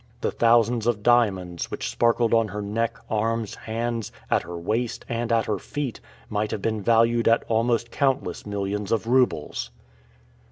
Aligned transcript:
The 0.21 0.31
thousands 0.31 0.87
of 0.87 1.03
diamonds 1.03 1.69
which 1.69 1.87
sparkled 1.87 2.33
on 2.33 2.47
her 2.47 2.61
neck, 2.63 2.97
arms, 3.07 3.53
hands, 3.53 4.11
at 4.31 4.41
her 4.41 4.57
waist, 4.57 5.05
and 5.07 5.31
at 5.31 5.45
her 5.45 5.59
feet 5.59 5.99
might 6.27 6.49
have 6.49 6.61
been 6.63 6.81
valued 6.81 7.27
at 7.27 7.43
almost 7.47 7.91
countless 7.91 8.43
millions 8.43 8.91
of 8.91 9.05
roubles. 9.05 9.69